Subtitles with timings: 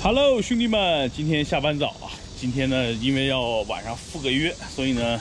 [0.00, 2.06] Hello，兄弟们，今天下班早啊！
[2.40, 5.20] 今天呢，因为要晚上赴个约，所以呢，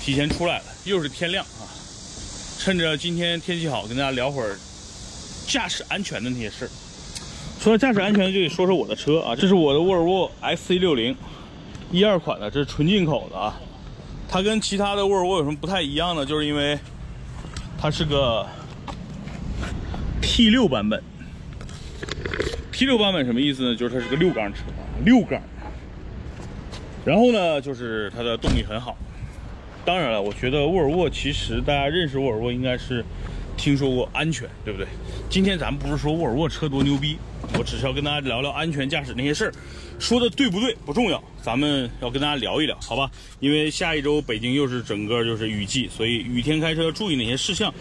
[0.00, 0.64] 提前出来了。
[0.84, 1.68] 又是天亮啊！
[2.58, 4.58] 趁着今天天气好，跟大家聊会儿
[5.46, 6.70] 驾驶安全的那些事儿。
[7.60, 9.36] 说到驾驶安全，就得说说我的车啊。
[9.36, 11.14] 这是我的沃尔沃 XC60，
[11.90, 13.60] 一二款的，这是纯进口的啊。
[14.26, 16.24] 它跟其他的沃尔沃有什么不太一样呢？
[16.24, 16.78] 就是因为
[17.78, 18.46] 它是个
[20.22, 21.02] T6 版本。
[22.82, 23.76] T 六版本什么意思呢？
[23.76, 24.58] 就是它是个六缸车，
[25.04, 25.40] 六缸。
[27.04, 28.98] 然后呢，就是它的动力很好。
[29.84, 33.04] 当然了，我觉得沃尔沃其实大家认识沃尔沃应该是
[33.56, 34.88] 听说过安全，对不对？
[35.30, 37.16] 今天咱们不是说沃尔沃车多牛逼，
[37.56, 39.52] 我只是要跟大家聊聊安全驾驶那些事儿。
[40.00, 43.08] 说的对不对不重要，咱们要跟大家聊一聊，好吧？
[43.38, 47.72] 因为下一周北京又是整个就是雨季，所以雨天开车注意哪些事项。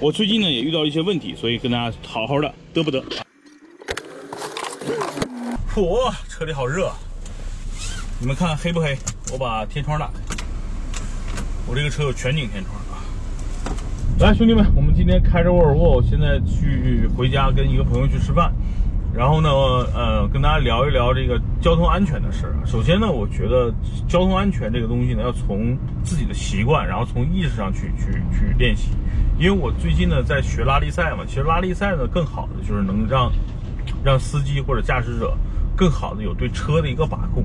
[0.00, 3.04] 我最近呢也遇到一些问题，所以跟大家好好的嘚不嘚。
[5.76, 6.90] 嚯，车里好热！
[8.18, 8.96] 你们看黑不黑？
[9.30, 10.12] 我把天窗打开。
[11.66, 13.04] 我这个车有全景天窗啊。
[14.18, 18.50] 来，兄弟们，我们今天开着沃尔沃，我现在去回家跟一个朋友去吃饭。
[19.12, 22.64] 然后呢，呃，跟大家聊一聊这个交通安全的事儿啊。
[22.64, 23.70] 首先呢，我觉得
[24.08, 28.92] 交通安全这个东西呢，要从自己的习惯，然后从意识上去去去练习。
[29.38, 33.30] 因为我最近呢在学拉力赛嘛，其实拉力赛呢更好的就是能让
[34.02, 35.36] 让司机或者驾驶者。
[35.76, 37.44] 更好的有对车的一个把控，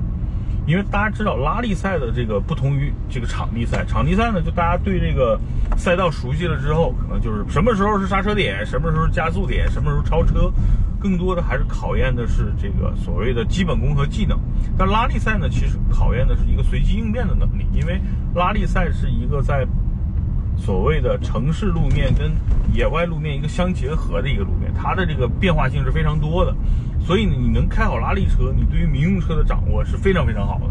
[0.66, 5.38] 因为大家知道拉力赛的这个不同于这个场地赛，场地赛呢就大家对这个
[5.76, 10.50] 赛道熟悉了之后，可能就是什么时候是刹车点，什么时候加速点，什么时候超车，
[10.98, 14.38] 更多的还是考验的是这个所谓的基本功和技能。
[14.78, 18.00] 但拉力赛呢，其实考验的是一个随机应变的能力，因为
[18.34, 19.66] 拉力赛是一个在
[20.56, 22.32] 所谓的城市路面跟
[22.72, 26.54] 野外路面一个相结合的一个路，它的这个变化性是非常多的。
[27.00, 30.66] 所以，你能开好拉力车，你对于民用车的掌握是非常非常好的。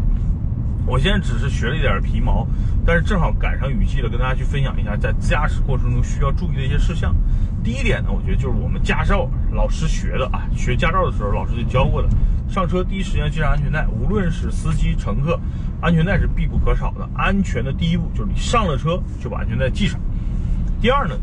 [0.86, 2.46] 我现在只是学了一点皮毛，
[2.84, 7.14] 但是正好赶上雨季了，跟大家去分享一下在驾驶过程中需要注意的一些事项。
[7.62, 12.08] 第一点呢，我觉得就是我们驾照老师学的啊，学驾照的时候老师就教过的，
[12.48, 15.38] 上车第一时间系上安全带，无论是司机乘客，
[15.80, 17.08] 安全带是必不可少的。
[17.14, 20.00] 安全的第一步就是你上了车就把安全带系上。
[20.80, 21.14] 第二呢，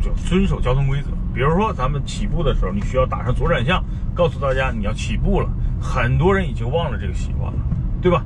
[0.00, 1.08] 就就遵守交通规则。
[1.34, 3.82] 比如说，咱们起步的时候，你需要打上左转向，
[4.14, 5.50] 告诉大家你要起步了。
[5.80, 7.58] 很多人已经忘了这个习惯了，
[8.00, 8.24] 对吧？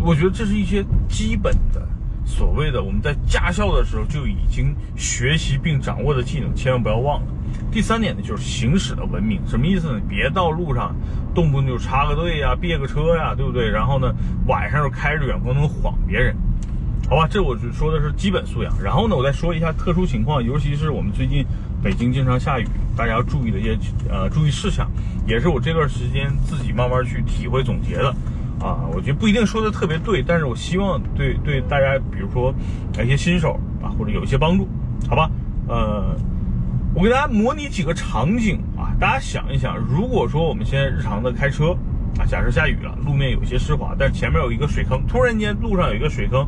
[0.00, 1.80] 我觉得这是一些基本的，
[2.24, 7.26] 所谓的我们在驾校的时候就已经学习并掌握的技能，千万不要忘了。
[7.70, 10.00] 第三点呢，就是行驶的文明，什么意思呢？
[10.08, 10.94] 别到路上
[11.34, 13.70] 动不动就插个队呀、别个车呀，对不对？
[13.70, 14.12] 然后呢，
[14.46, 16.36] 晚上又开着远光灯晃别人。
[17.08, 18.72] 好吧，这我是说的是基本素养。
[18.82, 21.44] 然后呢，我再说一下特殊情况，尤其是我们最近
[21.82, 22.66] 北京经常下雨，
[22.96, 23.78] 大家要注意的一些
[24.10, 24.90] 呃注意事项，
[25.26, 28.14] 也是我这段时间自己慢慢去体会总结的。
[28.60, 32.52] 啊，我觉得不一定说的特别对，但是我希望对对大家，比如说
[33.02, 34.68] 一些新手啊，或者有一些帮助，
[35.08, 35.30] 好吧？
[35.68, 36.16] 呃，
[36.92, 41.76] 我给大家模拟几个场景啊，大家想一想，如果说我们现在日常的开车
[42.18, 46.44] 啊，假设下雨了，路面有些湿滑，但前面有一个水坑，突然间路上有一个水坑。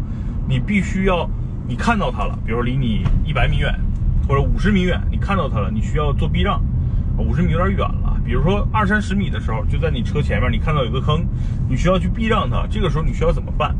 [0.49, 1.31] 你必须要，
[1.69, 3.73] 你看到它了，比如离你一百米远，
[4.31, 6.63] 或者五十米远，你看到它了，你需要做避让。
[7.19, 11.27] 五十米有点远了，比如说二三十米的时候，就在你车前面，你看到有个坑，
[11.69, 12.65] 你需要去避让它。
[12.71, 13.75] 这个时候你需要怎么办？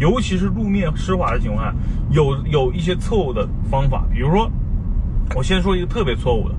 [0.00, 1.72] 尤其是路面湿滑的情况下，
[2.10, 4.04] 有有一些错误的方法。
[4.12, 4.50] 比如说，
[5.36, 6.54] 我先说一个特别错误的，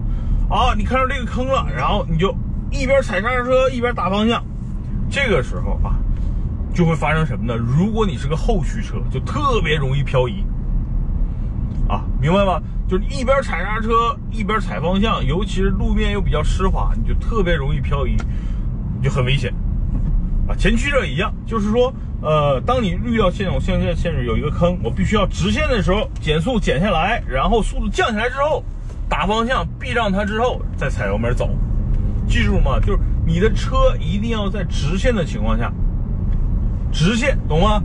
[0.49, 2.33] 啊，你看到这个坑了，然后你就
[2.71, 4.41] 一边踩刹车一边打方向，
[5.09, 5.99] 这个时候啊。
[6.73, 7.55] 就会发生什么呢？
[7.55, 10.43] 如果你是个后驱车，就特别容易漂移，
[11.87, 12.61] 啊，明白吗？
[12.87, 18.15] 就是一边踩刹车一边踩方向，尤其是路面又比较湿滑，你就特别容易漂移，
[18.97, 19.53] 你就很危险，
[20.47, 28.63] 啊，前驱车也一样，就是说，呃，当你遇到这种现在限制有一个坑，我必须要直线的时候减速减下来，然后速度降下来之后，
[29.09, 31.49] 打方向避让它之后再踩油门走，
[32.27, 32.79] 记住吗？
[32.79, 35.71] 就是你的车一定要在直线的情况下。
[36.91, 37.81] 直线懂吗？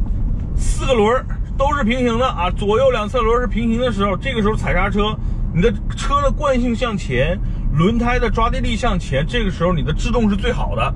[0.54, 1.24] 四个轮儿
[1.58, 5.14] 都是平行的啊，左右两侧轮是平行的时候，这个时候踩刹车，
[5.52, 7.38] 你的车的惯性向前，
[7.74, 10.94] 轮胎的抓地力向前，这个时候你的制动是最好的，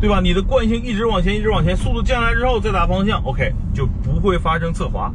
[0.00, 0.20] 对吧？
[0.20, 5.10] 你的惯性一直往前，一直往前，速度降下来之后再打方向，OK 就不会发生侧滑。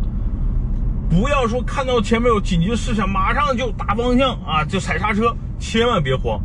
[1.09, 6.41] 不要说看到前面有紧急的事项，马上就打方向啊，就踩刹车，千万别慌，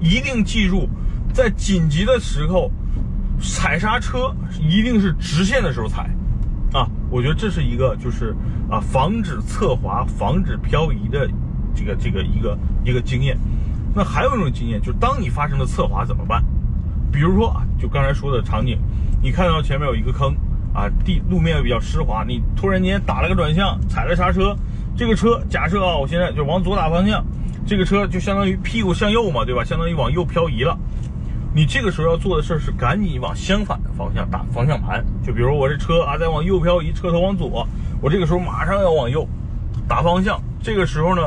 [0.00, 0.88] 一定记住，
[1.34, 2.70] 在紧急的时候。
[3.38, 6.08] 踩刹车一定是直线的时候踩，
[7.16, 8.36] 我觉得这是一个就是
[8.70, 11.26] 啊防止侧滑、防止漂移的
[11.74, 13.38] 这个这个一个一个经验。
[13.94, 16.44] 那还有一种经验就是，当你发生了侧滑怎么办？
[17.10, 18.78] 比如说啊，就刚才说的场景，
[19.22, 20.36] 你看到前面有一个坑
[20.74, 24.54] 啊，地路面比较湿滑，你突然间打了个转向，踩了刹车，
[24.94, 27.24] 这个车假设啊，我现在就往左打方向，
[27.66, 29.64] 这个车就相当于屁股向右嘛，对吧？
[29.64, 30.78] 相当于往右漂移了。
[31.56, 37.66] 你这个时候要做的事儿是赶紧往相反的方向打方向盘，就比如我这车啊在往右漂移，车头往左，
[38.02, 39.26] 我这个时候马上要往右
[39.88, 41.22] 打方向，这个时候呢，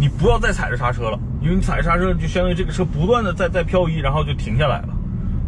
[0.00, 1.20] 你不要再踩着刹车了。
[1.40, 4.88] 因为你踩着刹车，就相当于这个车不断的在在漂移，然后就停下来了，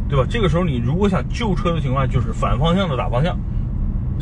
[0.08, 0.24] 对吧？
[0.30, 3.36] 这个时候你如果想救车的情况，就是反方向的打方向，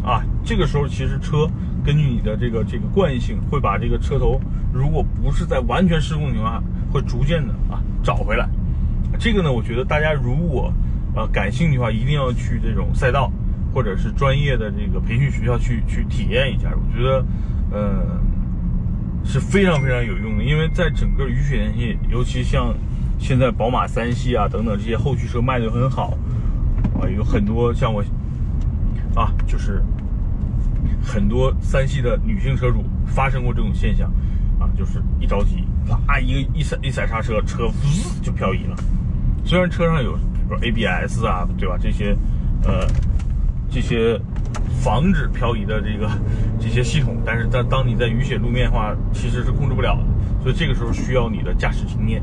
[0.03, 1.47] 啊，这个时候其实车
[1.85, 4.41] 根据你的这个这个惯性，会把这个车头，
[4.73, 8.49] 如果不是在完全失控情况下，会逐渐的啊找回来。
[9.19, 10.73] 这个呢，我觉得大家如果
[11.15, 13.31] 呃感兴趣的话，一定要去这种赛道
[13.73, 16.71] 或者是专业的这个培训学校去去体验一下。
[16.75, 17.25] 我觉得，
[17.71, 18.21] 呃。
[19.27, 22.75] 是非常非常有用的，因为在整个雨雪天气，尤其像
[23.19, 26.13] 现在宝马三系啊等等这些后驱车卖的很好
[27.01, 28.05] 啊，有很多像我
[29.17, 29.83] 啊，就是
[31.03, 34.13] 很多三系的女性车主发生过这种现象
[34.61, 35.65] 啊，就是一着急，
[36.07, 38.77] 啪一个一踩一踩刹车，车呜就漂移了。
[39.45, 41.77] 虽然车上有比如说 ABS 啊，对吧？
[41.81, 42.17] 这些
[42.65, 42.87] 呃
[43.71, 44.21] 这些。
[44.83, 46.11] 防止漂移的这个
[46.61, 50.03] 这些系统，但是在当你在雨雪路面的话，其实是控制不了的，
[50.43, 52.23] 所以这个时候需要你的驾驶经验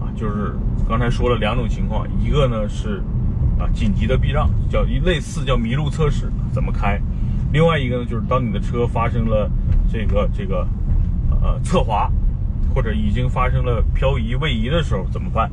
[0.00, 0.10] 啊。
[0.16, 0.52] 就是
[0.88, 3.00] 刚才说了两种情况，一个呢是
[3.56, 6.98] 啊紧急的避让，叫一类似叫麋鹿测试怎么开；
[7.52, 9.48] 另外一个呢就是当你的车发生了
[9.92, 10.66] 这个这个
[11.40, 12.10] 呃侧滑，
[12.74, 15.48] 或者已经发生了漂移位移的时候怎么办？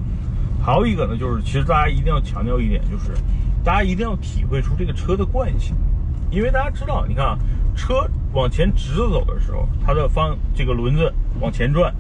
[0.68, 3.14] 还有一个呢就是其实大家一定要强调一点，就是
[3.64, 5.74] 大家一定要体会出这个车的惯性。
[6.30, 7.38] 因为大家知道，你看啊，
[7.74, 11.10] 车往前直着走的时候，它的方这个轮子
[11.40, 11.96] 往前转，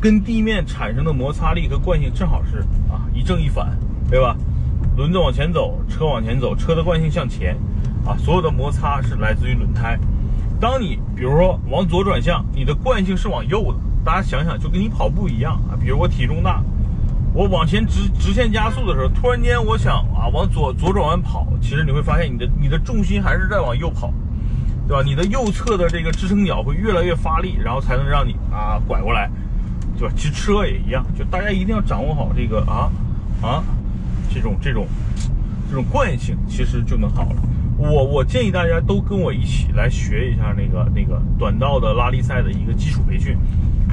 [0.00, 2.58] 跟地面产生的摩擦力和惯性正好是
[2.88, 3.76] 啊一正一反，
[4.08, 4.36] 对吧？
[4.96, 7.56] 轮子往前走，车往前走，车的惯性向前，
[8.06, 9.98] 啊，所有的摩擦是来自于轮胎。
[10.60, 13.78] 当你比如说往左转向，你的惯性是往右的。
[14.04, 16.62] 大家想想，就跟你跑步一样啊，比如我体重大。
[17.34, 24.12] 我往前直直线加速的时候，突然间我想啊往左左转弯跑，其实你会发现你的你的重心还是在往右跑，
[24.88, 25.02] 对吧？
[25.04, 29.30] 你的右侧的这个支撑脚会越来越发力，然后才能让你啊拐过来，
[29.96, 30.14] 对吧？
[30.16, 32.90] 其实车也一样，就大家一定要掌握好这个啊
[33.40, 33.62] 啊
[34.34, 34.86] 这种这种
[35.68, 37.36] 这种惯性，其实就能好了。
[37.76, 43.36] 我我建议大家都跟我一起来学一下那个那个短道的拉力赛的一个基础培训。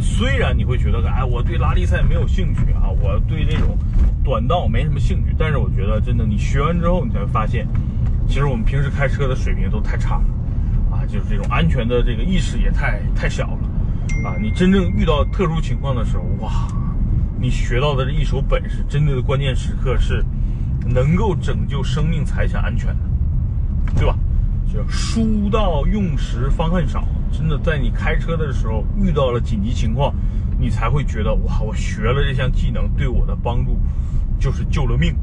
[0.01, 3.77] 虽然你会觉得，哎，我对拉力赛没有兴趣啊，我对这种
[4.23, 5.35] 短道没什么兴趣。
[5.37, 7.67] 但是我觉得，真的，你学完之后，你才会发现，
[8.27, 10.25] 其实我们平时开车的水平都太差了，
[10.97, 16.67] 啊，就是这种安全的这个意识也太太小了，啊，你真正遇到特殊情况的时候，哇，
[17.39, 20.23] 你学到的这一手本事，真的关键时刻是
[20.85, 22.99] 能够拯救生命财产安全的。
[23.95, 24.17] 对吧？
[24.67, 27.07] 就书到用时方恨少，
[27.37, 30.15] 真的在你开车的时候遇到了紧急情况，
[30.57, 33.77] 你才会觉得哇，我学了这项技能对我的帮助
[34.39, 35.13] 就是救了命。